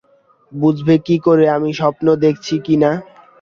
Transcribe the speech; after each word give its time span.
বুঝবে 0.51 0.95
কী 1.05 1.15
করে 1.25 1.45
আমি 1.55 1.69
স্বপ্ন 1.73 2.05
দেখছি 2.23 2.55
কি 2.65 2.75
না? 2.83 2.91